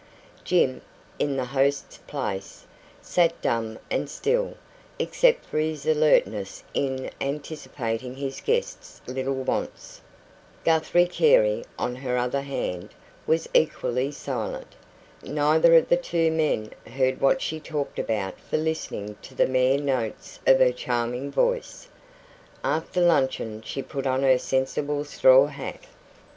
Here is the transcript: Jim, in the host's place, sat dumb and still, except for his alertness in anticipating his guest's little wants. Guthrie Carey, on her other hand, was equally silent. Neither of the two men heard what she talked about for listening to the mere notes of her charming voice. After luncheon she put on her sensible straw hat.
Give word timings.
Jim, 0.43 0.81
in 1.19 1.35
the 1.37 1.45
host's 1.45 1.97
place, 2.07 2.65
sat 3.03 3.39
dumb 3.39 3.77
and 3.91 4.09
still, 4.09 4.55
except 4.97 5.45
for 5.45 5.59
his 5.59 5.85
alertness 5.85 6.63
in 6.73 7.11
anticipating 7.21 8.15
his 8.15 8.41
guest's 8.41 8.99
little 9.05 9.35
wants. 9.43 10.01
Guthrie 10.65 11.05
Carey, 11.05 11.63
on 11.77 11.95
her 11.97 12.17
other 12.17 12.41
hand, 12.41 12.95
was 13.27 13.47
equally 13.53 14.09
silent. 14.11 14.73
Neither 15.21 15.75
of 15.75 15.87
the 15.87 15.97
two 15.97 16.31
men 16.31 16.71
heard 16.87 17.21
what 17.21 17.39
she 17.39 17.59
talked 17.59 17.99
about 17.99 18.39
for 18.39 18.57
listening 18.57 19.17
to 19.21 19.35
the 19.35 19.45
mere 19.45 19.77
notes 19.77 20.39
of 20.47 20.57
her 20.57 20.71
charming 20.71 21.29
voice. 21.31 21.87
After 22.63 23.01
luncheon 23.01 23.61
she 23.61 23.83
put 23.83 24.07
on 24.07 24.23
her 24.23 24.39
sensible 24.39 25.03
straw 25.03 25.45
hat. 25.45 25.83